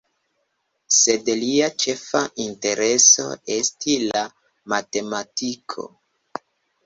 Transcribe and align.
Sed 0.99 1.27
lia 1.41 1.65
ĉefa 1.83 2.21
intereso 2.45 3.25
esti 3.57 3.97
la 4.07 4.23
matematiko. 4.73 5.85